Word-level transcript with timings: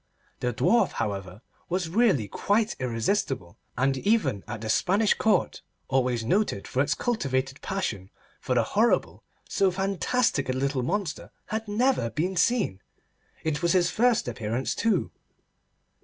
The 0.39 0.51
Dwarf, 0.51 0.93
however, 0.93 1.43
was 1.69 1.87
really 1.87 2.27
quite 2.27 2.75
irresistible, 2.79 3.59
and 3.77 3.97
even 3.99 4.43
at 4.47 4.61
the 4.61 4.67
Spanish 4.71 5.13
Court, 5.13 5.61
always 5.89 6.25
noted 6.25 6.67
for 6.67 6.81
its 6.81 6.95
cultivated 6.95 7.61
passion 7.61 8.09
for 8.39 8.55
the 8.55 8.63
horrible, 8.63 9.23
so 9.47 9.69
fantastic 9.69 10.49
a 10.49 10.53
little 10.53 10.81
monster 10.81 11.29
had 11.45 11.67
never 11.67 12.09
been 12.09 12.35
seen. 12.35 12.81
It 13.43 13.61
was 13.61 13.73
his 13.73 13.91
first 13.91 14.27
appearance, 14.27 14.73
too. 14.73 15.11